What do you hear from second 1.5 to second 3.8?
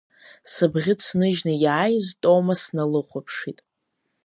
иааиз Тома сналыхәаԥшит.